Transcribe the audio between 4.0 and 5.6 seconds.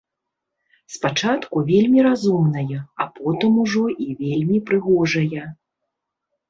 і вельмі прыгожая.